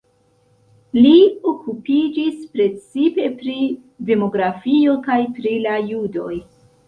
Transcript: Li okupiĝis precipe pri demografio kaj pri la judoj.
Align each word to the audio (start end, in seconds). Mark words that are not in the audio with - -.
Li 0.97 1.11
okupiĝis 1.49 2.39
precipe 2.55 3.27
pri 3.43 3.55
demografio 4.09 4.95
kaj 5.09 5.19
pri 5.39 5.53
la 5.67 5.77
judoj. 5.93 6.33